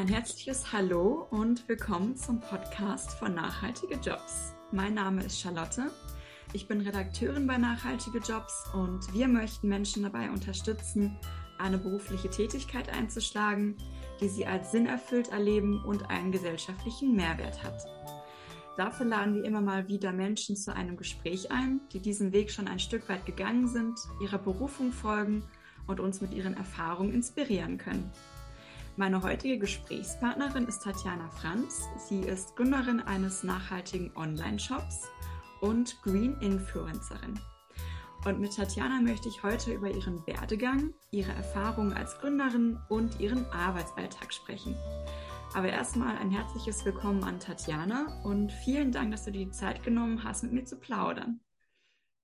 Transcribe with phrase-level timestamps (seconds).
[0.00, 4.54] Ein herzliches Hallo und willkommen zum Podcast von Nachhaltige Jobs.
[4.72, 5.90] Mein Name ist Charlotte.
[6.54, 11.18] Ich bin Redakteurin bei Nachhaltige Jobs und wir möchten Menschen dabei unterstützen,
[11.58, 13.76] eine berufliche Tätigkeit einzuschlagen,
[14.22, 17.84] die sie als sinnerfüllt erleben und einen gesellschaftlichen Mehrwert hat.
[18.78, 22.68] Dafür laden wir immer mal wieder Menschen zu einem Gespräch ein, die diesen Weg schon
[22.68, 25.44] ein Stück weit gegangen sind, ihrer Berufung folgen
[25.86, 28.10] und uns mit ihren Erfahrungen inspirieren können.
[28.96, 31.88] Meine heutige Gesprächspartnerin ist Tatjana Franz.
[32.08, 35.08] Sie ist Gründerin eines nachhaltigen Online-Shops
[35.60, 37.38] und Green Influencerin.
[38.26, 43.46] Und mit Tatjana möchte ich heute über ihren Werdegang, ihre Erfahrungen als Gründerin und ihren
[43.46, 44.76] Arbeitsalltag sprechen.
[45.54, 49.82] Aber erstmal ein herzliches Willkommen an Tatjana und vielen Dank, dass du dir die Zeit
[49.82, 51.40] genommen hast, mit mir zu plaudern.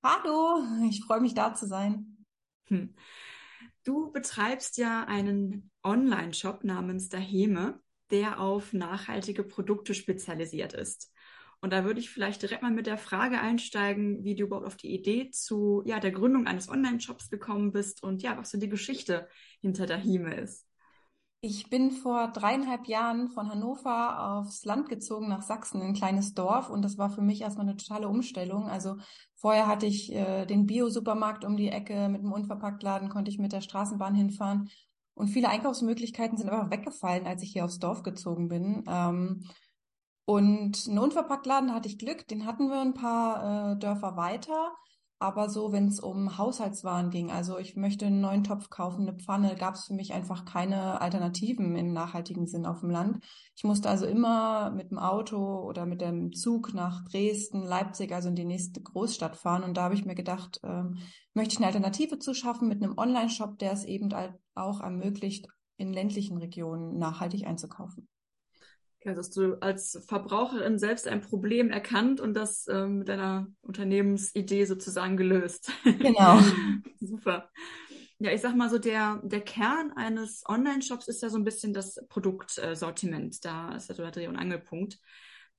[0.03, 2.27] Hallo, ich freue mich da zu sein.
[2.67, 2.95] Hm.
[3.87, 7.79] Du betreibst ja einen Online-Shop namens Daheme,
[8.11, 11.13] der auf nachhaltige Produkte spezialisiert ist.
[11.61, 14.77] Und da würde ich vielleicht direkt mal mit der Frage einsteigen, wie du überhaupt auf
[14.77, 18.69] die Idee zu ja, der Gründung eines Online-Shops gekommen bist und ja, was so die
[18.69, 19.29] Geschichte
[19.61, 20.66] hinter Dahime ist.
[21.41, 26.71] Ich bin vor dreieinhalb Jahren von Hannover aufs Land gezogen nach Sachsen, ein kleines Dorf.
[26.71, 28.69] Und das war für mich erstmal eine totale Umstellung.
[28.69, 28.97] Also
[29.35, 33.53] vorher hatte ich äh, den Bio-Supermarkt um die Ecke mit einem Unverpacktladen, konnte ich mit
[33.53, 34.71] der Straßenbahn hinfahren.
[35.15, 38.85] Und viele Einkaufsmöglichkeiten sind einfach weggefallen, als ich hier aufs Dorf gezogen bin.
[38.89, 39.45] Ähm,
[40.25, 44.73] und einen Unverpacktladen hatte ich Glück, den hatten wir ein paar äh, Dörfer weiter.
[45.19, 49.17] Aber so, wenn es um Haushaltswaren ging, also ich möchte einen neuen Topf kaufen, eine
[49.17, 53.25] Pfanne, gab es für mich einfach keine Alternativen im nachhaltigen Sinn auf dem Land.
[53.57, 58.29] Ich musste also immer mit dem Auto oder mit dem Zug nach Dresden, Leipzig, also
[58.29, 59.63] in die nächste Großstadt fahren.
[59.63, 60.99] Und da habe ich mir gedacht, ähm,
[61.33, 64.13] möchte ich eine Alternative zu schaffen mit einem Online-Shop, der es eben
[64.55, 65.49] auch ermöglicht,
[65.79, 68.07] in ländlichen Regionen nachhaltig einzukaufen.
[69.07, 74.65] Ja, hast du als Verbraucherin selbst ein Problem erkannt und das ähm, mit deiner Unternehmensidee
[74.65, 75.71] sozusagen gelöst.
[75.85, 76.41] Genau.
[77.01, 77.49] Super.
[78.19, 81.73] Ja, ich sag mal so, der, der Kern eines Online-Shops ist ja so ein bisschen
[81.73, 83.45] das Produktsortiment.
[83.45, 84.99] Da ist ja so der Dreh- und Angelpunkt.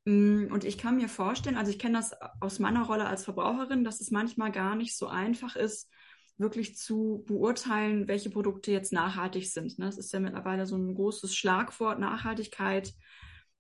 [0.04, 3.86] Mm, und ich kann mir vorstellen, also ich kenne das aus meiner Rolle als Verbraucherin,
[3.86, 5.90] dass es manchmal gar nicht so einfach ist,
[6.38, 9.80] wirklich zu beurteilen, welche Produkte jetzt nachhaltig sind.
[9.80, 9.88] Ne?
[9.88, 12.94] Es ist ja mittlerweile so ein großes Schlagwort Nachhaltigkeit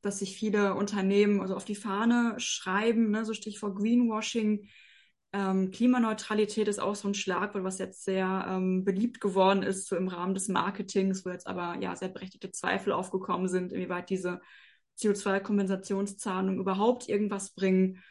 [0.02, 4.68] dass sich viele Unternehmen also auf die Fahne schreiben, ne, so Stichwort Greenwashing.
[5.34, 9.96] Ähm, Klimaneutralität ist auch so ein Schlagwort, was jetzt sehr ähm, beliebt geworden ist, so
[9.96, 14.40] im Rahmen des Marketings, wo jetzt aber ja sehr berechtigte Zweifel aufgekommen sind, inwieweit diese
[14.98, 18.04] CO2-Kompensationszahlungen überhaupt irgendwas bringen.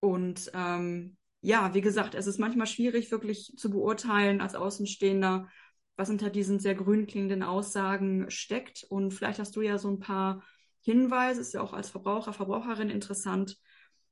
[0.00, 5.48] Und ähm, ja, wie gesagt, es ist manchmal schwierig, wirklich zu beurteilen als Außenstehender,
[5.96, 8.84] was hinter diesen sehr grün klingenden Aussagen steckt.
[8.88, 10.42] Und vielleicht hast du ja so ein paar
[10.84, 13.56] Hinweis, ist ja auch als Verbraucher, Verbraucherin interessant,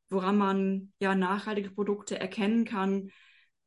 [0.09, 3.11] woran man ja nachhaltige Produkte erkennen kann.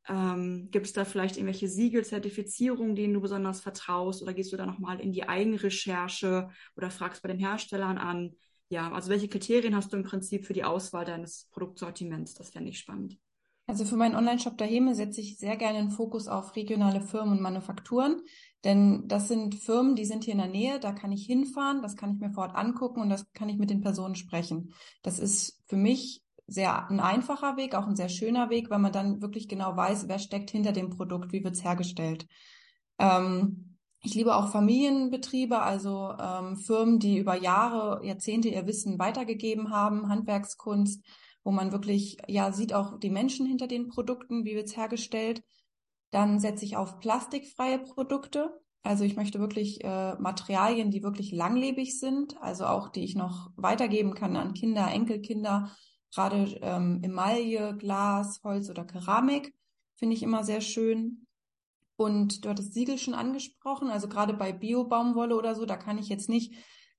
[0.08, 4.22] Ähm, gibt es da vielleicht irgendwelche Siegel, Zertifizierungen, denen du besonders vertraust?
[4.22, 8.36] Oder gehst du da nochmal in die Eigenrecherche oder fragst bei den Herstellern an?
[8.70, 12.34] Ja, also welche Kriterien hast du im Prinzip für die Auswahl deines Produktsortiments?
[12.34, 13.20] Das fände ich spannend.
[13.68, 17.42] Also für meinen Online-Shop Daheme setze ich sehr gerne den Fokus auf regionale Firmen und
[17.42, 18.22] Manufakturen,
[18.64, 21.96] denn das sind Firmen, die sind hier in der Nähe, da kann ich hinfahren, das
[21.96, 24.74] kann ich mir vor Ort angucken und das kann ich mit den Personen sprechen.
[25.02, 28.92] Das ist für mich sehr ein einfacher Weg, auch ein sehr schöner Weg, weil man
[28.92, 32.28] dann wirklich genau weiß, wer steckt hinter dem Produkt, wie wird's hergestellt.
[33.00, 39.72] Ähm, ich liebe auch Familienbetriebe, also ähm, Firmen, die über Jahre, Jahrzehnte ihr Wissen weitergegeben
[39.72, 41.04] haben, Handwerkskunst,
[41.46, 45.44] wo man wirklich ja sieht auch die Menschen hinter den Produkten, wie wird's hergestellt.
[46.12, 48.60] Dann setze ich auf plastikfreie Produkte.
[48.82, 53.52] Also ich möchte wirklich äh, Materialien, die wirklich langlebig sind, also auch die ich noch
[53.56, 55.72] weitergeben kann an Kinder, Enkelkinder,
[56.14, 59.54] gerade ähm, Emaille, Glas, Holz oder Keramik,
[59.96, 61.28] finde ich immer sehr schön.
[61.96, 66.10] Und du hattest Siegel schon angesprochen, also gerade bei Bio-Baumwolle oder so, da kann ich
[66.10, 66.54] jetzt nicht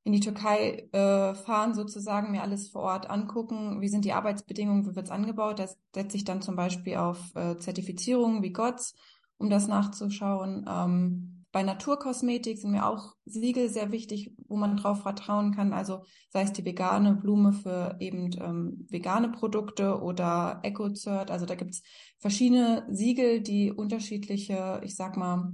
[0.07, 4.87] in die Türkei äh, fahren, sozusagen, mir alles vor Ort angucken, wie sind die Arbeitsbedingungen,
[4.87, 5.59] wie wird's angebaut.
[5.59, 8.95] Das setze ich dann zum Beispiel auf äh, Zertifizierungen wie GOTS,
[9.37, 10.65] um das nachzuschauen.
[10.71, 15.73] Ähm, bei Naturkosmetik sind mir auch Siegel sehr wichtig, wo man drauf vertrauen kann.
[15.73, 21.33] Also sei es die vegane Blume für eben ähm, vegane Produkte oder EcoCert.
[21.33, 21.83] Also da gibt's
[22.19, 25.53] verschiedene Siegel, die unterschiedliche, ich sag mal,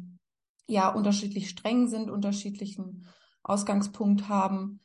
[0.67, 3.07] ja, unterschiedlich streng sind, unterschiedlichen
[3.43, 4.81] Ausgangspunkt haben.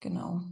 [0.00, 0.42] Genau.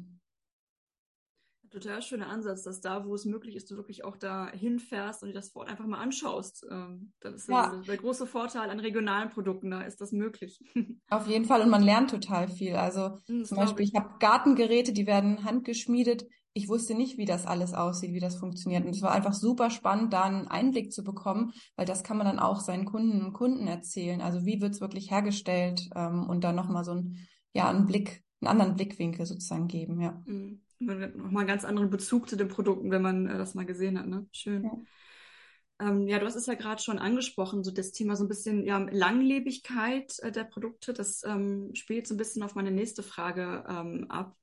[1.70, 5.28] Total schöner Ansatz, dass da, wo es möglich ist, du wirklich auch da hinfährst und
[5.28, 6.66] dir das vor Ort einfach mal anschaust.
[6.68, 7.80] Ähm, das ist ja.
[7.86, 10.60] der große Vorteil an regionalen Produkten, da ist das möglich.
[11.10, 12.74] Auf jeden Fall und man lernt total viel.
[12.74, 16.26] Also das hm, zum Beispiel, ich, ich habe Gartengeräte, die werden handgeschmiedet.
[16.54, 18.84] Ich wusste nicht, wie das alles aussieht, wie das funktioniert.
[18.84, 22.26] Und es war einfach super spannend, da einen Einblick zu bekommen, weil das kann man
[22.26, 24.20] dann auch seinen Kunden und Kunden erzählen.
[24.20, 28.22] Also wie wird es wirklich hergestellt ähm, und dann nochmal so ein, ja, einen Blick,
[28.40, 30.22] einen anderen Blickwinkel sozusagen geben, ja.
[30.26, 33.98] Mhm nochmal einen ganz anderen Bezug zu den Produkten, wenn man äh, das mal gesehen
[33.98, 34.06] hat.
[34.06, 34.26] Ne?
[34.32, 34.64] Schön.
[34.64, 35.88] Ja.
[35.88, 38.64] Ähm, ja, du hast es ja gerade schon angesprochen, so das Thema so ein bisschen
[38.64, 40.92] ja, Langlebigkeit äh, der Produkte.
[40.92, 44.36] Das ähm, spielt so ein bisschen auf meine nächste Frage ähm, ab.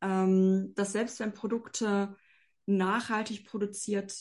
[0.00, 2.16] Ähm, dass selbst wenn Produkte
[2.66, 4.14] nachhaltig produziert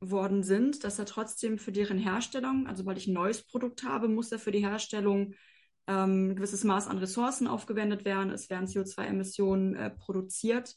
[0.00, 4.08] worden sind, dass er trotzdem für deren Herstellung, also weil ich ein neues Produkt habe,
[4.08, 5.34] muss er für die Herstellung
[5.86, 8.30] ähm, ein gewisses Maß an Ressourcen aufgewendet werden.
[8.30, 10.76] Es werden CO2-Emissionen äh, produziert.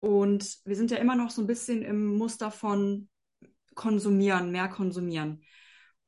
[0.00, 3.08] Und wir sind ja immer noch so ein bisschen im Muster von
[3.74, 5.42] konsumieren, mehr konsumieren.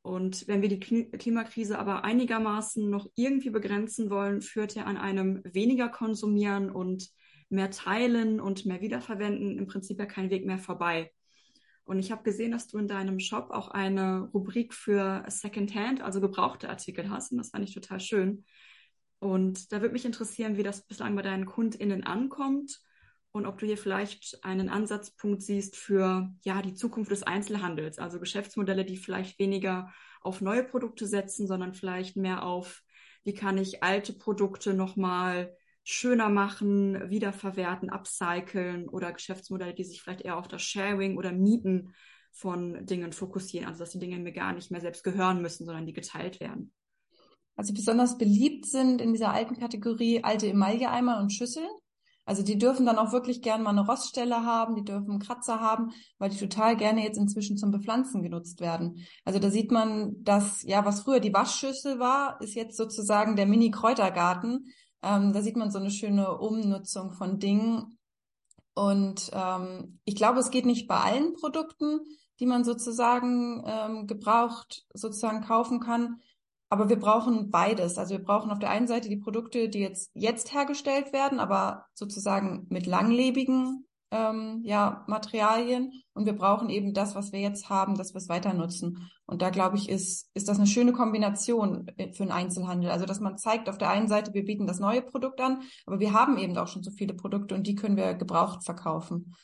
[0.02, 5.42] Und wenn wir die Klimakrise aber einigermaßen noch irgendwie begrenzen wollen, führt ja an einem
[5.44, 7.10] weniger konsumieren und
[7.48, 11.10] mehr teilen und mehr wiederverwenden im Prinzip ja kein Weg mehr vorbei.
[11.86, 16.20] Und ich habe gesehen, dass du in deinem Shop auch eine Rubrik für Secondhand, also
[16.20, 17.30] gebrauchte Artikel hast.
[17.32, 18.44] Und das fand ich total schön.
[19.20, 22.80] Und da würde mich interessieren, wie das bislang bei deinen KundInnen ankommt
[23.30, 28.18] und ob du hier vielleicht einen Ansatzpunkt siehst für ja die Zukunft des Einzelhandels, also
[28.18, 29.92] Geschäftsmodelle, die vielleicht weniger
[30.22, 32.82] auf neue Produkte setzen, sondern vielleicht mehr auf,
[33.24, 35.56] wie kann ich alte Produkte nochmal
[35.88, 41.94] schöner machen, wiederverwerten, upcyclen oder Geschäftsmodelle, die sich vielleicht eher auf das Sharing oder Mieten
[42.32, 45.86] von Dingen fokussieren, also dass die Dinge mir gar nicht mehr selbst gehören müssen, sondern
[45.86, 46.72] die geteilt werden.
[47.54, 51.70] Also besonders beliebt sind in dieser alten Kategorie alte Emailleeimer und Schüsseln.
[52.24, 55.60] Also die dürfen dann auch wirklich gern mal eine Roststelle haben, die dürfen einen Kratzer
[55.60, 59.06] haben, weil die total gerne jetzt inzwischen zum Bepflanzen genutzt werden.
[59.24, 63.46] Also da sieht man, dass ja, was früher die Waschschüssel war, ist jetzt sozusagen der
[63.46, 64.72] Mini-Kräutergarten.
[65.06, 67.98] Ähm, da sieht man so eine schöne Umnutzung von Dingen.
[68.74, 72.00] Und ähm, ich glaube, es geht nicht bei allen Produkten,
[72.40, 76.20] die man sozusagen ähm, gebraucht sozusagen kaufen kann.
[76.68, 77.96] Aber wir brauchen beides.
[77.96, 81.86] Also wir brauchen auf der einen Seite die Produkte, die jetzt, jetzt hergestellt werden, aber
[81.94, 85.92] sozusagen mit langlebigen ähm, ja, Materialien.
[86.14, 89.10] Und wir brauchen eben das, was wir jetzt haben, dass wir es weiter nutzen.
[89.26, 92.90] Und da glaube ich, ist, ist das eine schöne Kombination äh, für einen Einzelhandel.
[92.90, 96.00] Also dass man zeigt, auf der einen Seite, wir bieten das neue Produkt an, aber
[96.00, 99.34] wir haben eben auch schon so viele Produkte und die können wir gebraucht verkaufen.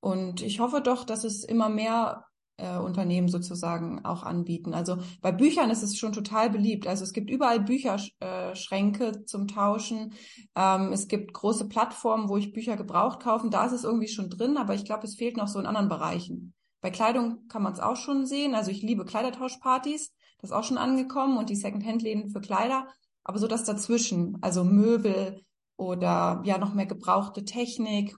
[0.00, 2.24] Und ich hoffe doch, dass es immer mehr
[2.60, 4.74] äh, Unternehmen sozusagen auch anbieten.
[4.74, 6.86] Also bei Büchern ist es schon total beliebt.
[6.86, 10.12] Also es gibt überall Bücherschränke zum Tauschen.
[10.54, 13.50] Ähm, es gibt große Plattformen, wo ich Bücher gebraucht kaufen.
[13.50, 15.88] Da ist es irgendwie schon drin, aber ich glaube, es fehlt noch so in anderen
[15.88, 16.54] Bereichen.
[16.80, 18.54] Bei Kleidung kann man es auch schon sehen.
[18.54, 20.12] Also ich liebe Kleidertauschpartys.
[20.38, 22.86] Das ist auch schon angekommen und die Secondhand-Läden für Kleider.
[23.24, 25.42] Aber so das dazwischen, also Möbel
[25.76, 28.16] oder ja noch mehr gebrauchte Technik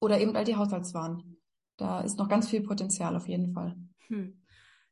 [0.00, 1.41] oder eben all die Haushaltswaren
[1.82, 3.76] da ist noch ganz viel Potenzial auf jeden Fall.
[4.06, 4.40] Hm.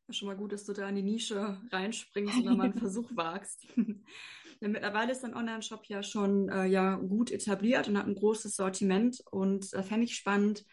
[0.06, 2.74] Ja, schon mal gut, dass du da in die Nische reinspringst und da mal einen
[2.78, 3.66] Versuch wagst.
[4.60, 9.22] mittlerweile ist dein Online-Shop ja schon äh, ja, gut etabliert und hat ein großes Sortiment.
[9.30, 10.64] Und äh, fände ich spannend,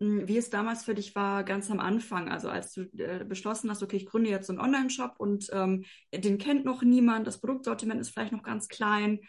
[0.00, 2.28] mh, hm, wie es damals für dich war, ganz am Anfang.
[2.28, 5.84] Also als du äh, beschlossen hast, okay, ich gründe jetzt so einen Online-Shop und ähm,
[6.12, 9.20] den kennt noch niemand, das Produktsortiment ist vielleicht noch ganz klein.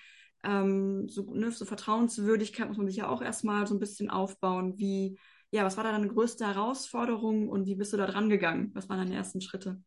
[0.44, 4.74] Ähm, so, ne, so Vertrauenswürdigkeit muss man sich ja auch erstmal so ein bisschen aufbauen.
[4.78, 5.20] Wie,
[5.52, 8.72] ja, was war da deine größte Herausforderung und wie bist du da dran gegangen?
[8.74, 9.82] Was waren deine ersten Schritte?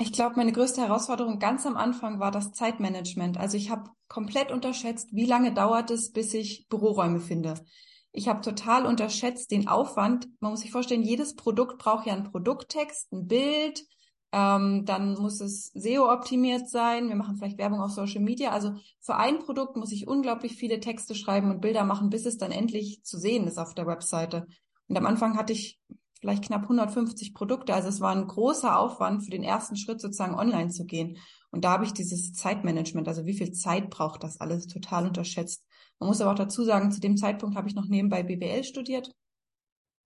[0.00, 3.38] Ich glaube, meine größte Herausforderung ganz am Anfang war das Zeitmanagement.
[3.38, 7.54] Also ich habe komplett unterschätzt, wie lange dauert es, bis ich Büroräume finde.
[8.10, 10.28] Ich habe total unterschätzt den Aufwand.
[10.40, 13.84] Man muss sich vorstellen, jedes Produkt braucht ja einen Produkttext, ein Bild,
[14.32, 17.08] ähm, dann muss es SEO-optimiert sein.
[17.08, 18.50] Wir machen vielleicht Werbung auf Social Media.
[18.50, 22.36] Also für ein Produkt muss ich unglaublich viele Texte schreiben und Bilder machen, bis es
[22.36, 24.48] dann endlich zu sehen ist auf der Webseite.
[24.88, 25.80] Und am Anfang hatte ich
[26.20, 27.74] vielleicht knapp 150 Produkte.
[27.74, 31.18] Also es war ein großer Aufwand für den ersten Schritt sozusagen online zu gehen.
[31.50, 35.64] Und da habe ich dieses Zeitmanagement, also wie viel Zeit braucht das alles, total unterschätzt.
[35.98, 39.12] Man muss aber auch dazu sagen, zu dem Zeitpunkt habe ich noch nebenbei BWL studiert,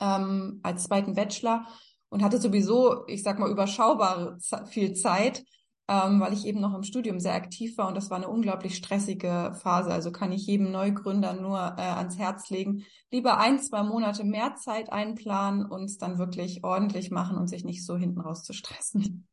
[0.00, 1.66] ähm, als zweiten Bachelor
[2.08, 5.44] und hatte sowieso, ich sag mal, überschaubar viel Zeit
[5.88, 8.76] ähm, weil ich eben noch im Studium sehr aktiv war und das war eine unglaublich
[8.76, 9.90] stressige Phase.
[9.90, 14.54] Also kann ich jedem Neugründer nur äh, ans Herz legen, lieber ein, zwei Monate mehr
[14.56, 18.52] Zeit einplanen und es dann wirklich ordentlich machen und sich nicht so hinten raus zu
[18.52, 19.26] stressen.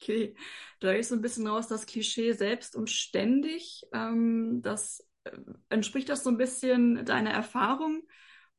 [0.00, 0.34] Okay,
[0.80, 3.82] da ist so ein bisschen raus das Klischee selbst und ständig.
[3.92, 5.30] Ähm, das äh,
[5.68, 8.02] entspricht das so ein bisschen deiner Erfahrung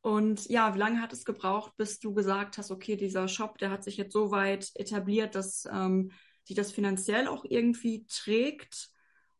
[0.01, 3.71] Und ja, wie lange hat es gebraucht, bis du gesagt hast, okay, dieser Shop, der
[3.71, 6.11] hat sich jetzt so weit etabliert, dass ähm,
[6.43, 8.89] sich das finanziell auch irgendwie trägt?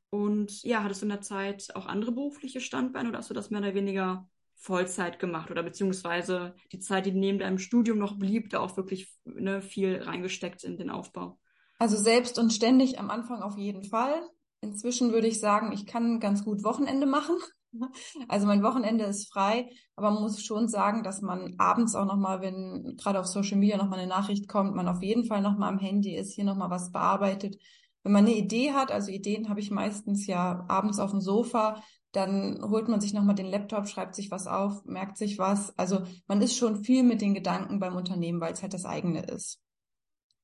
[0.09, 3.49] Und ja, hattest du in der Zeit auch andere berufliche Standbeine oder hast du das
[3.49, 8.49] mehr oder weniger Vollzeit gemacht oder beziehungsweise die Zeit, die neben deinem Studium noch blieb,
[8.49, 11.39] da auch wirklich ne, viel reingesteckt in den Aufbau?
[11.79, 14.21] Also selbst und ständig am Anfang auf jeden Fall.
[14.61, 17.35] Inzwischen würde ich sagen, ich kann ganz gut Wochenende machen.
[18.27, 22.41] Also mein Wochenende ist frei, aber man muss schon sagen, dass man abends auch nochmal,
[22.41, 25.79] wenn gerade auf Social Media nochmal eine Nachricht kommt, man auf jeden Fall nochmal am
[25.79, 27.57] Handy ist, hier nochmal was bearbeitet.
[28.03, 31.81] Wenn man eine Idee hat, also Ideen habe ich meistens ja abends auf dem Sofa,
[32.11, 35.77] dann holt man sich nochmal den Laptop, schreibt sich was auf, merkt sich was.
[35.77, 39.23] Also man ist schon viel mit den Gedanken beim Unternehmen, weil es halt das eigene
[39.23, 39.59] ist.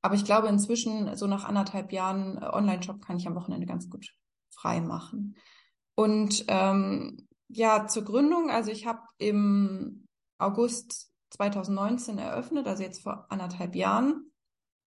[0.01, 3.89] Aber ich glaube, inzwischen, so nach anderthalb Jahren äh, Online-Shop, kann ich am Wochenende ganz
[3.89, 4.15] gut
[4.49, 5.35] frei machen.
[5.99, 10.05] Und ähm, ja, zur Gründung, also ich habe im
[10.37, 14.31] August 2019 eröffnet, also jetzt vor anderthalb Jahren.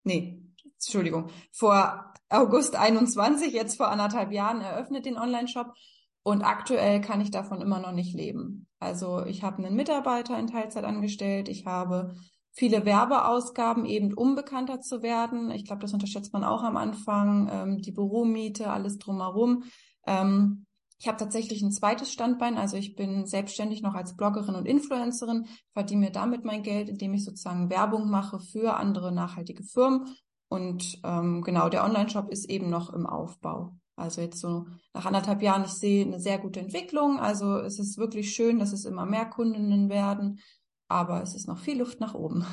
[0.04, 5.74] Nee, Entschuldigung, vor August 21, jetzt vor anderthalb Jahren eröffnet den Online-Shop.
[6.22, 8.66] Und aktuell kann ich davon immer noch nicht leben.
[8.78, 12.14] Also ich habe einen Mitarbeiter in Teilzeit angestellt, ich habe
[12.52, 15.50] viele Werbeausgaben, eben um bekannter zu werden.
[15.50, 17.50] Ich glaube, das unterschätzt man auch am Anfang.
[17.52, 19.64] Ähm, die Büromiete, alles drumherum.
[20.06, 20.64] Ähm,
[21.02, 25.48] ich habe tatsächlich ein zweites Standbein, also ich bin selbstständig noch als Bloggerin und Influencerin,
[25.72, 30.14] verdiene mir damit mein Geld, indem ich sozusagen Werbung mache für andere nachhaltige Firmen.
[30.48, 33.74] Und ähm, genau, der Online-Shop ist eben noch im Aufbau.
[33.96, 37.18] Also jetzt so nach anderthalb Jahren, ich sehe eine sehr gute Entwicklung.
[37.18, 40.38] Also es ist wirklich schön, dass es immer mehr Kundinnen werden,
[40.86, 42.44] aber es ist noch viel Luft nach oben.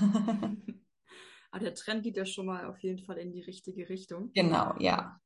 [1.51, 4.31] aber der Trend geht ja schon mal auf jeden Fall in die richtige Richtung.
[4.33, 5.19] Genau, ja.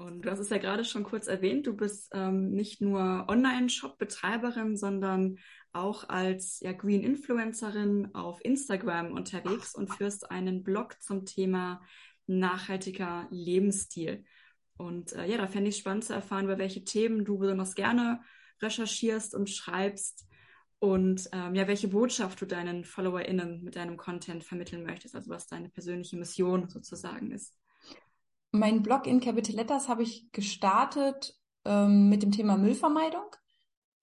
[0.00, 4.78] Und du hast es ja gerade schon kurz erwähnt, du bist ähm, nicht nur Online-Shop-Betreiberin,
[4.78, 5.36] sondern
[5.74, 11.82] auch als ja, Green Influencerin auf Instagram unterwegs und führst einen Blog zum Thema
[12.26, 14.24] nachhaltiger Lebensstil.
[14.78, 17.74] Und äh, ja, da fände ich es spannend zu erfahren, über welche Themen du besonders
[17.74, 18.22] gerne
[18.62, 20.26] recherchierst und schreibst
[20.78, 25.46] und ähm, ja, welche Botschaft du deinen FollowerInnen mit deinem Content vermitteln möchtest, also was
[25.46, 27.54] deine persönliche Mission sozusagen ist.
[28.52, 33.36] Mein Blog in Capital Letters habe ich gestartet ähm, mit dem Thema Müllvermeidung.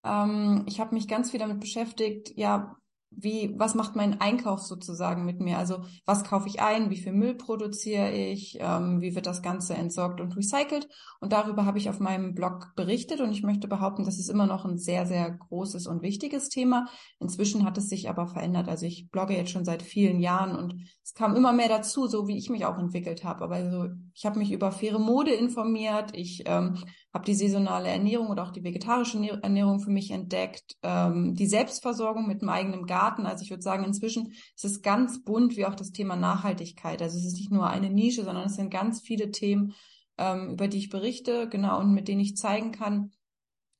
[0.04, 2.77] Ähm, ich habe mich ganz viel damit beschäftigt, ja,
[3.10, 5.58] wie, was macht mein Einkauf sozusagen mit mir?
[5.58, 6.90] Also was kaufe ich ein?
[6.90, 8.58] Wie viel Müll produziere ich?
[8.60, 10.88] Ähm, wie wird das Ganze entsorgt und recycelt?
[11.20, 14.46] Und darüber habe ich auf meinem Blog berichtet und ich möchte behaupten, das ist immer
[14.46, 16.88] noch ein sehr, sehr großes und wichtiges Thema.
[17.20, 18.68] Inzwischen hat es sich aber verändert.
[18.70, 22.28] Also ich blogge jetzt schon seit vielen Jahren und es kam immer mehr dazu, so
[22.28, 23.46] wie ich mich auch entwickelt habe.
[23.46, 26.12] Aber also ich habe mich über faire Mode informiert.
[26.14, 26.78] Ich ähm,
[27.17, 32.27] habe die saisonale Ernährung oder auch die vegetarische Ernährung für mich entdeckt, ähm, die Selbstversorgung
[32.27, 33.25] mit einem eigenen Garten.
[33.25, 37.01] Also ich würde sagen, inzwischen ist es ganz bunt wie auch das Thema Nachhaltigkeit.
[37.01, 39.74] Also es ist nicht nur eine Nische, sondern es sind ganz viele Themen,
[40.19, 43.12] ähm, über die ich berichte, genau, und mit denen ich zeigen kann,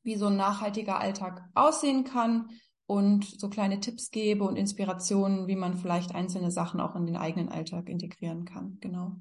[0.02, 2.50] wie so ein nachhaltiger Alltag aussehen kann
[2.88, 7.18] und so kleine Tipps gebe und Inspirationen, wie man vielleicht einzelne Sachen auch in den
[7.18, 8.80] eigenen Alltag integrieren kann.
[8.80, 9.18] Genau.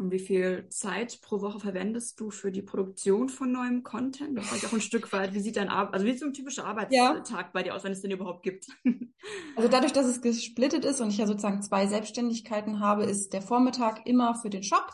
[0.00, 4.38] Und wie viel Zeit pro Woche verwendest du für die Produktion von neuem Content?
[4.38, 5.34] Das ist auch ein Stück weit.
[5.34, 7.50] Wie sieht dein Ar also wie sieht so ein typischer Arbeitstag ja.
[7.52, 8.66] bei dir aus, wenn es den überhaupt gibt?
[9.54, 13.42] Also dadurch, dass es gesplittet ist und ich ja sozusagen zwei Selbstständigkeiten habe, ist der
[13.42, 14.90] Vormittag immer für den Shop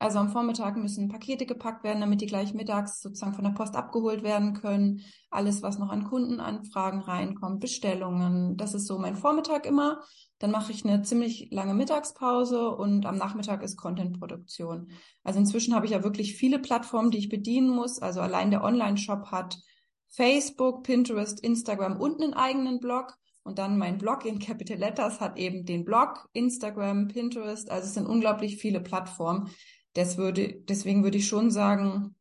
[0.00, 3.74] also am Vormittag müssen Pakete gepackt werden, damit die gleich mittags sozusagen von der Post
[3.74, 5.00] abgeholt werden können.
[5.28, 10.00] Alles, was noch an Kundenanfragen reinkommt, Bestellungen, das ist so mein Vormittag immer.
[10.38, 14.92] Dann mache ich eine ziemlich lange Mittagspause und am Nachmittag ist Contentproduktion.
[15.24, 17.98] Also inzwischen habe ich ja wirklich viele Plattformen, die ich bedienen muss.
[17.98, 19.58] Also allein der Online-Shop hat
[20.06, 23.14] Facebook, Pinterest, Instagram und einen eigenen Blog.
[23.42, 27.68] Und dann mein Blog in Capital Letters hat eben den Blog, Instagram, Pinterest.
[27.70, 29.50] Also es sind unglaublich viele Plattformen
[29.94, 32.14] das würde, deswegen würde ich schon sagen,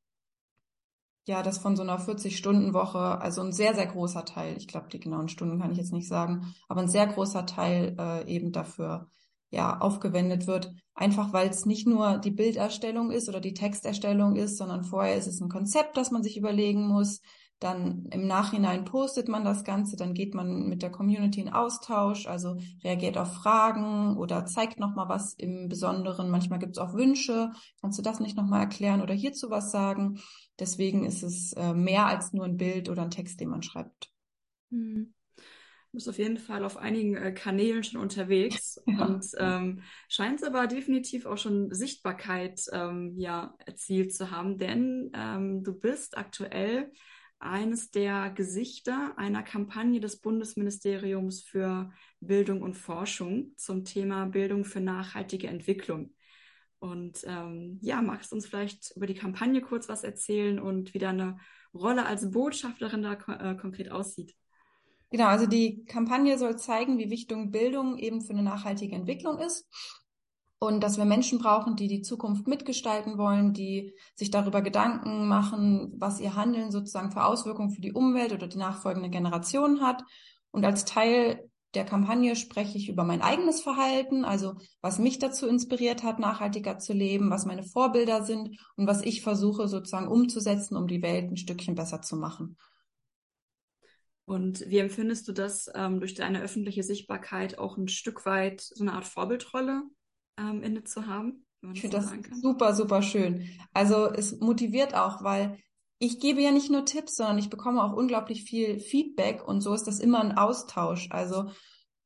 [1.25, 4.99] ja, das von so einer 40-Stunden-Woche, also ein sehr, sehr großer Teil, ich glaube, die
[4.99, 9.09] genauen Stunden kann ich jetzt nicht sagen, aber ein sehr großer Teil äh, eben dafür
[9.49, 14.57] ja aufgewendet wird, einfach weil es nicht nur die Bilderstellung ist oder die Texterstellung ist,
[14.57, 17.21] sondern vorher ist es ein Konzept, das man sich überlegen muss,
[17.59, 22.27] dann im Nachhinein postet man das Ganze, dann geht man mit der Community in Austausch,
[22.27, 26.29] also reagiert auf Fragen oder zeigt nochmal was im Besonderen.
[26.29, 27.51] Manchmal gibt es auch Wünsche.
[27.81, 30.19] Kannst du das nicht nochmal erklären oder hierzu was sagen?
[30.59, 34.11] Deswegen ist es äh, mehr als nur ein Bild oder ein Text, den man schreibt.
[34.69, 35.13] Hm.
[35.35, 39.05] Du bist auf jeden Fall auf einigen äh, Kanälen schon unterwegs ja.
[39.05, 45.63] und ähm, scheint aber definitiv auch schon Sichtbarkeit ähm, ja, erzielt zu haben, denn ähm,
[45.63, 46.91] du bist aktuell
[47.39, 54.79] eines der Gesichter einer Kampagne des Bundesministeriums für Bildung und Forschung zum Thema Bildung für
[54.79, 56.13] nachhaltige Entwicklung.
[56.79, 60.99] Und ähm, ja, magst du uns vielleicht über die Kampagne kurz was erzählen und wie
[60.99, 61.37] deine
[61.73, 64.35] Rolle als Botschafterin da äh, konkret aussieht?
[65.09, 69.67] Genau, also die Kampagne soll zeigen, wie wichtig Bildung eben für eine nachhaltige Entwicklung ist
[70.59, 75.93] und dass wir Menschen brauchen, die die Zukunft mitgestalten wollen, die sich darüber Gedanken machen,
[75.97, 80.03] was ihr Handeln sozusagen für Auswirkungen für die Umwelt oder die nachfolgende Generation hat.
[80.51, 85.47] Und als Teil der Kampagne spreche ich über mein eigenes Verhalten, also was mich dazu
[85.47, 90.75] inspiriert hat, nachhaltiger zu leben, was meine Vorbilder sind und was ich versuche sozusagen umzusetzen,
[90.75, 92.57] um die Welt ein Stückchen besser zu machen.
[94.25, 98.83] Und wie empfindest du das ähm, durch deine öffentliche Sichtbarkeit auch ein Stück weit so
[98.83, 99.83] eine Art Vorbildrolle
[100.37, 101.45] ähm, inne zu haben.
[101.73, 103.49] Ich finde das super, super schön.
[103.73, 105.57] Also es motiviert auch, weil
[105.99, 109.73] ich gebe ja nicht nur Tipps, sondern ich bekomme auch unglaublich viel Feedback und so
[109.73, 111.07] ist das immer ein Austausch.
[111.09, 111.49] Also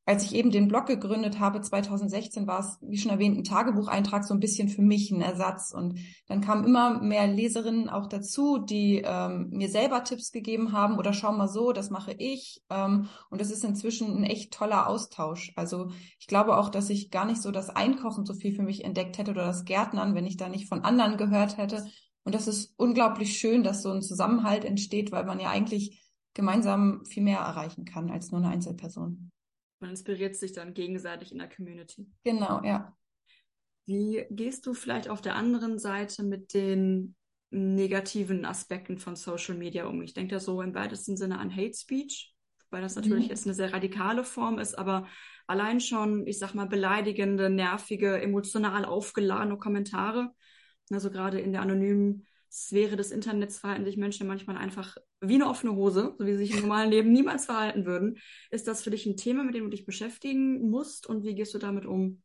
[0.04, 4.24] als ich eben den Blog gegründet habe, 2016, war es, wie schon erwähnt, ein Tagebucheintrag
[4.24, 5.72] so ein bisschen für mich ein Ersatz.
[5.72, 10.98] Und dann kamen immer mehr Leserinnen auch dazu, die ähm, mir selber Tipps gegeben haben
[10.98, 12.62] oder schau mal so, das mache ich.
[12.68, 15.52] Ähm, und das ist inzwischen ein echt toller Austausch.
[15.54, 18.84] Also ich glaube auch, dass ich gar nicht so das Einkochen so viel für mich
[18.84, 21.86] entdeckt hätte oder das Gärtnern, wenn ich da nicht von anderen gehört hätte.
[22.24, 26.02] Und das ist unglaublich schön, dass so ein Zusammenhalt entsteht, weil man ja eigentlich
[26.34, 29.30] gemeinsam viel mehr erreichen kann als nur eine Einzelperson.
[29.82, 32.06] Man inspiriert sich dann gegenseitig in der Community.
[32.22, 32.96] Genau, ja.
[33.84, 37.16] Wie gehst du vielleicht auf der anderen Seite mit den
[37.50, 40.00] negativen Aspekten von Social Media um?
[40.00, 42.32] Ich denke da so im weitesten Sinne an Hate Speech,
[42.70, 43.30] weil das natürlich mhm.
[43.30, 45.08] jetzt eine sehr radikale Form ist, aber
[45.48, 50.30] allein schon, ich sag mal, beleidigende, nervige, emotional aufgeladene Kommentare,
[50.92, 55.48] also gerade in der anonymen Sphäre des Internets verhalten sich Menschen manchmal einfach wie eine
[55.48, 58.18] offene Hose, so wie sie sich im normalen Leben niemals verhalten würden.
[58.50, 61.54] Ist das für dich ein Thema, mit dem du dich beschäftigen musst und wie gehst
[61.54, 62.20] du damit um?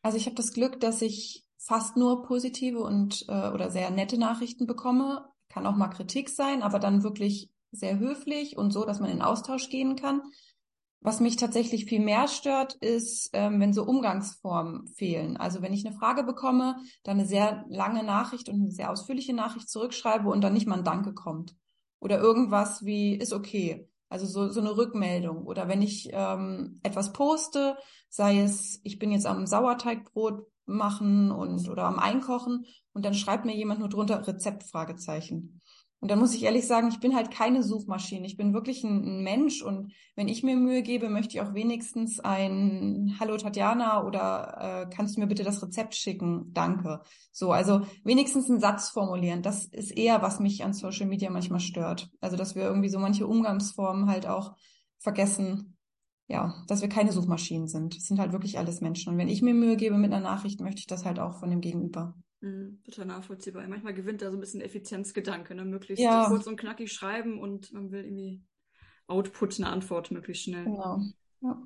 [0.00, 4.18] Also ich habe das Glück, dass ich fast nur positive und äh, oder sehr nette
[4.18, 5.24] Nachrichten bekomme.
[5.48, 9.20] Kann auch mal Kritik sein, aber dann wirklich sehr höflich und so, dass man in
[9.20, 10.22] Austausch gehen kann.
[11.04, 15.36] Was mich tatsächlich viel mehr stört, ist, ähm, wenn so Umgangsformen fehlen.
[15.36, 19.34] Also wenn ich eine Frage bekomme, dann eine sehr lange Nachricht und eine sehr ausführliche
[19.34, 21.56] Nachricht zurückschreibe und dann nicht mal ein Danke kommt.
[21.98, 23.88] Oder irgendwas wie, ist okay.
[24.08, 25.44] Also so, so eine Rückmeldung.
[25.44, 27.76] Oder wenn ich ähm, etwas poste,
[28.08, 33.44] sei es, ich bin jetzt am Sauerteigbrot machen und oder am Einkochen und dann schreibt
[33.44, 35.61] mir jemand nur drunter Rezeptfragezeichen.
[36.02, 38.26] Und dann muss ich ehrlich sagen, ich bin halt keine Suchmaschine.
[38.26, 41.54] Ich bin wirklich ein, ein, Mensch und wenn ich mir Mühe gebe, möchte ich auch
[41.54, 46.52] wenigstens ein Hallo Tatjana oder äh, kannst du mir bitte das Rezept schicken?
[46.54, 47.02] Danke.
[47.30, 49.42] So, also wenigstens einen Satz formulieren.
[49.42, 52.10] Das ist eher, was mich an Social Media manchmal stört.
[52.20, 54.56] Also, dass wir irgendwie so manche Umgangsformen halt auch
[54.98, 55.76] vergessen.
[56.26, 57.96] Ja, dass wir keine Suchmaschinen sind.
[57.96, 59.12] Es sind halt wirklich alles Menschen.
[59.12, 61.48] Und wenn ich mir Mühe gebe mit einer Nachricht, möchte ich das halt auch von
[61.48, 62.16] dem Gegenüber.
[62.42, 63.66] Mhm, total nachvollziehbar.
[63.68, 65.64] Manchmal gewinnt da so ein bisschen Effizienzgedanke, ne?
[65.64, 66.26] Möglichst ja.
[66.28, 68.42] kurz und knackig schreiben und man will irgendwie
[69.06, 70.64] Output, eine Antwort möglichst schnell.
[70.64, 71.02] Genau.
[71.40, 71.62] Ja.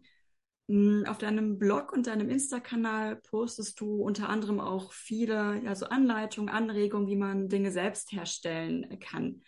[0.68, 5.86] Mm, auf deinem Blog und deinem Insta-Kanal postest du unter anderem auch viele ja, so
[5.86, 9.40] Anleitungen, Anregungen, wie man Dinge selbst herstellen kann.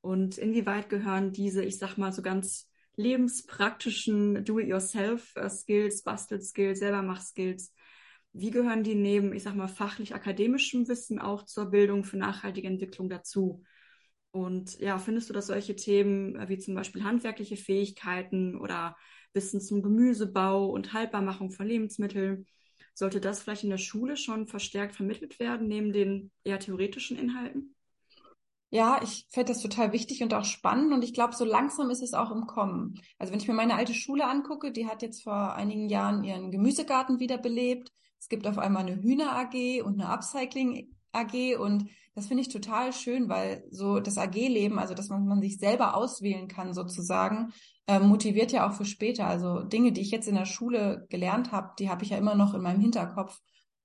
[0.00, 7.74] Und inwieweit gehören diese, ich sag mal, so ganz lebenspraktischen Do-it-yourself-Skills, Bastel-Skills, Selbermach-Skills
[8.32, 13.08] wie gehören die neben, ich sag mal, fachlich-akademischem Wissen auch zur Bildung für nachhaltige Entwicklung
[13.08, 13.64] dazu?
[14.32, 18.96] Und ja, findest du, dass solche Themen äh, wie zum Beispiel handwerkliche Fähigkeiten oder
[19.32, 22.46] Wissen zum Gemüsebau und Haltbarmachung von Lebensmitteln,
[22.94, 27.74] sollte das vielleicht in der Schule schon verstärkt vermittelt werden, neben den eher theoretischen Inhalten?
[28.72, 32.02] Ja, ich fände das total wichtig und auch spannend und ich glaube, so langsam ist
[32.02, 33.00] es auch im Kommen.
[33.18, 36.52] Also wenn ich mir meine alte Schule angucke, die hat jetzt vor einigen Jahren ihren
[36.52, 37.90] Gemüsegarten wiederbelebt.
[38.20, 42.48] Es gibt auf einmal eine Hühner AG und eine Upcycling AG und das finde ich
[42.48, 47.52] total schön, weil so das AG-Leben, also dass man, man sich selber auswählen kann sozusagen,
[47.86, 49.26] äh, motiviert ja auch für später.
[49.26, 52.34] Also Dinge, die ich jetzt in der Schule gelernt habe, die habe ich ja immer
[52.34, 53.40] noch in meinem Hinterkopf.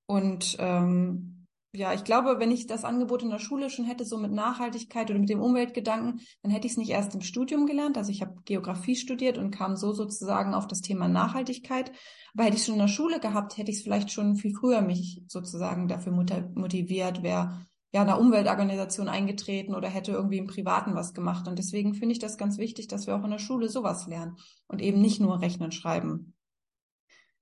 [0.06, 1.45] Und ähm,
[1.76, 5.10] ja, ich glaube, wenn ich das Angebot in der Schule schon hätte, so mit Nachhaltigkeit
[5.10, 7.98] oder mit dem Umweltgedanken, dann hätte ich es nicht erst im Studium gelernt.
[7.98, 11.92] Also ich habe Geografie studiert und kam so sozusagen auf das Thema Nachhaltigkeit.
[12.34, 14.54] Aber hätte ich es schon in der Schule gehabt, hätte ich es vielleicht schon viel
[14.54, 20.96] früher mich sozusagen dafür motiviert, wäre ja einer Umweltorganisation eingetreten oder hätte irgendwie im Privaten
[20.96, 21.48] was gemacht.
[21.48, 24.36] Und deswegen finde ich das ganz wichtig, dass wir auch in der Schule sowas lernen
[24.68, 26.34] und eben nicht nur Rechnen, Schreiben.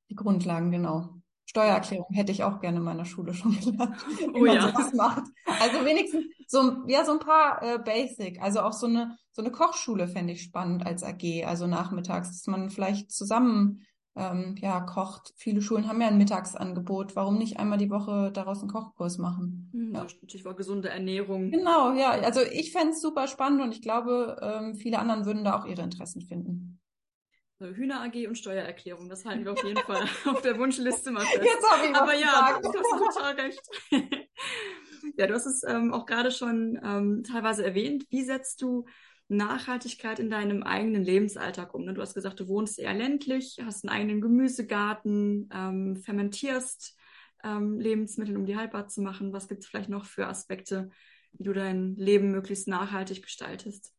[0.10, 1.22] Die Grundlagen, genau.
[1.45, 4.91] Steuererklärung hätte ich auch gerne in meiner Schule schon gelernt, wie oh, man ja.
[4.95, 5.23] macht.
[5.45, 8.41] Also wenigstens so, ja, so ein paar äh, Basic.
[8.41, 12.47] Also auch so eine, so eine Kochschule fände ich spannend als AG, also nachmittags, dass
[12.47, 13.84] man vielleicht zusammen
[14.15, 15.34] ähm, ja, kocht.
[15.38, 17.15] Viele Schulen haben ja ein Mittagsangebot.
[17.15, 19.69] Warum nicht einmal die Woche daraus einen Kochkurs machen?
[19.73, 20.08] Hm, ja.
[20.08, 21.49] Stichwort gesunde Ernährung.
[21.49, 22.12] Genau, ja.
[22.12, 25.65] Also ich fände es super spannend und ich glaube, ähm, viele anderen würden da auch
[25.65, 26.79] ihre Interessen finden.
[27.67, 31.43] Hühner AG und Steuererklärung, das halten wir auf jeden Fall auf der Wunschliste mal fest.
[31.43, 33.62] Jetzt habe ich Aber ja, du hast total recht.
[35.17, 38.06] ja, du hast es ähm, auch gerade schon ähm, teilweise erwähnt.
[38.10, 38.86] Wie setzt du
[39.28, 41.86] Nachhaltigkeit in deinem eigenen Lebensalltag um?
[41.86, 41.93] Ne?
[41.93, 46.97] Du hast gesagt, du wohnst eher ländlich, hast einen eigenen Gemüsegarten, ähm, fermentierst
[47.43, 49.34] ähm, Lebensmittel, um die haltbar zu machen.
[49.34, 50.89] Was gibt es vielleicht noch für Aspekte,
[51.34, 53.93] wie du dein Leben möglichst nachhaltig gestaltest?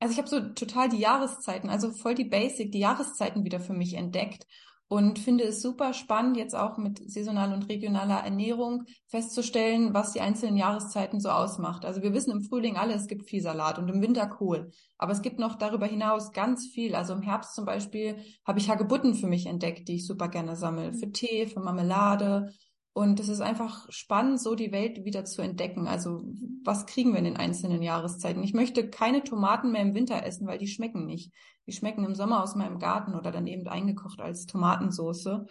[0.00, 3.72] Also ich habe so total die Jahreszeiten, also voll die Basic, die Jahreszeiten wieder für
[3.72, 4.46] mich entdeckt
[4.88, 10.20] und finde es super spannend, jetzt auch mit saisonaler und regionaler Ernährung festzustellen, was die
[10.20, 11.84] einzelnen Jahreszeiten so ausmacht.
[11.84, 14.70] Also wir wissen im Frühling alle, es gibt viel Salat und im Winter Kohl.
[14.98, 16.94] Aber es gibt noch darüber hinaus ganz viel.
[16.94, 20.54] Also im Herbst zum Beispiel habe ich Hagebutten für mich entdeckt, die ich super gerne
[20.54, 20.92] sammle.
[20.92, 22.52] Für Tee, für Marmelade,
[22.94, 25.88] und es ist einfach spannend, so die Welt wieder zu entdecken.
[25.88, 26.22] Also
[26.62, 28.44] was kriegen wir in den einzelnen Jahreszeiten?
[28.44, 31.32] Ich möchte keine Tomaten mehr im Winter essen, weil die schmecken nicht.
[31.66, 35.44] Die schmecken im Sommer aus meinem Garten oder dann eben eingekocht als Tomatensoße.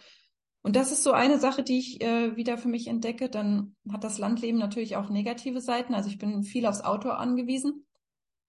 [0.62, 3.28] Und das ist so eine Sache, die ich äh, wieder für mich entdecke.
[3.28, 5.94] Dann hat das Landleben natürlich auch negative Seiten.
[5.94, 7.86] Also ich bin viel aufs Auto angewiesen,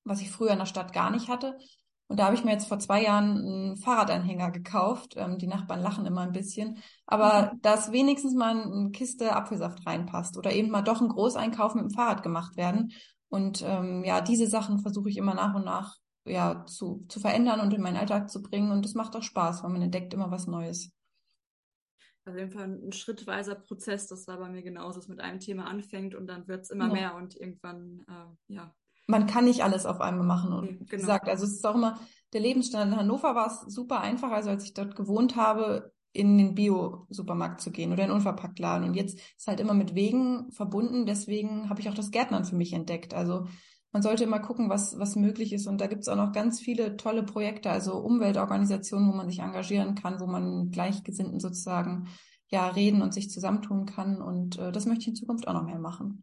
[0.04, 1.58] was ich früher in der Stadt gar nicht hatte.
[2.08, 5.14] Und da habe ich mir jetzt vor zwei Jahren einen Fahrradanhänger gekauft.
[5.16, 6.78] Ähm, die Nachbarn lachen immer ein bisschen.
[7.06, 7.62] Aber mhm.
[7.62, 11.90] dass wenigstens mal eine Kiste Apfelsaft reinpasst oder eben mal doch ein Großeinkauf mit dem
[11.90, 12.92] Fahrrad gemacht werden.
[13.28, 17.60] Und ähm, ja, diese Sachen versuche ich immer nach und nach ja, zu, zu verändern
[17.60, 18.70] und in meinen Alltag zu bringen.
[18.70, 20.90] Und das macht auch Spaß, weil man entdeckt immer was Neues.
[22.26, 25.66] Auf jeden Fall ein schrittweiser Prozess, das war bei mir genauso, dass mit einem Thema
[25.66, 26.92] anfängt und dann wird es immer ja.
[26.92, 28.74] mehr und irgendwann, äh, ja,
[29.06, 30.52] man kann nicht alles auf einmal machen.
[30.52, 30.84] Und genau.
[30.88, 32.00] gesagt, also es ist auch immer,
[32.32, 36.38] der Lebensstandard in Hannover war es super einfach, also als ich dort gewohnt habe, in
[36.38, 38.88] den Bio-Supermarkt zu gehen oder in den Unverpacktladen.
[38.88, 42.54] Und jetzt ist halt immer mit Wegen verbunden, deswegen habe ich auch das Gärtnern für
[42.54, 43.14] mich entdeckt.
[43.14, 43.46] Also
[43.94, 45.66] man sollte immer gucken, was, was möglich ist.
[45.66, 49.40] Und da gibt es auch noch ganz viele tolle Projekte, also Umweltorganisationen, wo man sich
[49.40, 52.08] engagieren kann, wo man Gleichgesinnten sozusagen
[52.48, 54.22] ja reden und sich zusammentun kann.
[54.22, 56.22] Und äh, das möchte ich in Zukunft auch noch mehr machen.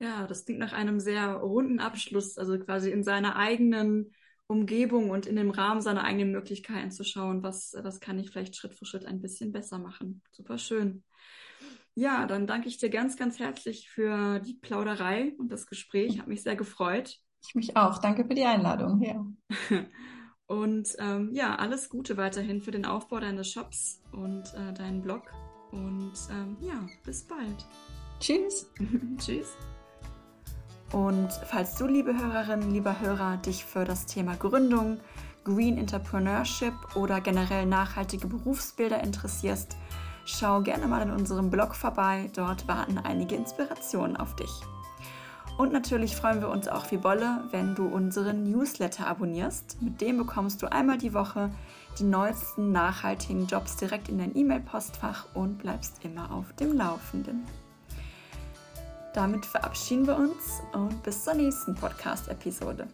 [0.00, 4.12] Ja, das klingt nach einem sehr runden Abschluss, also quasi in seiner eigenen
[4.46, 8.56] Umgebung und in dem Rahmen seiner eigenen Möglichkeiten zu schauen, was, was kann ich vielleicht
[8.56, 10.22] Schritt für Schritt ein bisschen besser machen.
[10.32, 11.02] Super schön.
[11.94, 16.18] Ja, dann danke ich dir ganz, ganz herzlich für die Plauderei und das Gespräch.
[16.18, 17.18] Hat mich sehr gefreut.
[17.46, 17.98] Ich mich auch.
[17.98, 19.00] Danke für die Einladung.
[19.00, 19.24] Ja.
[20.46, 25.22] und ähm, ja, alles Gute weiterhin für den Aufbau deines Shops und äh, deinen Blog.
[25.70, 27.64] Und ähm, ja, bis bald.
[28.18, 28.70] Tschüss.
[29.18, 29.56] Tschüss.
[30.92, 34.98] Und falls du, liebe Hörerinnen, lieber Hörer, dich für das Thema Gründung,
[35.44, 39.76] Green Entrepreneurship oder generell nachhaltige Berufsbilder interessierst,
[40.24, 42.30] schau gerne mal in unserem Blog vorbei.
[42.34, 44.50] Dort warten einige Inspirationen auf dich.
[45.56, 49.80] Und natürlich freuen wir uns auch wie Bolle, wenn du unseren Newsletter abonnierst.
[49.82, 51.50] Mit dem bekommst du einmal die Woche
[51.98, 57.44] die neuesten nachhaltigen Jobs direkt in dein E-Mail-Postfach und bleibst immer auf dem Laufenden.
[59.14, 62.88] Damit verabschieden wir uns und bis zur nächsten Podcast-Episode.